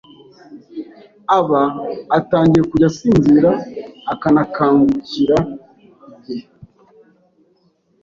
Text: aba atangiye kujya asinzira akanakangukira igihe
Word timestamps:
aba 1.37 1.63
atangiye 2.19 2.63
kujya 2.71 2.87
asinzira 2.91 3.51
akanakangukira 4.13 5.37
igihe 6.13 6.45